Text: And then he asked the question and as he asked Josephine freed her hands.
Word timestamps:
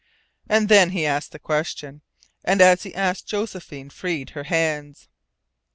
And 0.49 0.67
then 0.67 0.89
he 0.89 1.05
asked 1.05 1.31
the 1.31 1.37
question 1.37 2.01
and 2.43 2.59
as 2.59 2.81
he 2.81 2.95
asked 2.95 3.27
Josephine 3.27 3.91
freed 3.91 4.31
her 4.31 4.45
hands. 4.45 5.07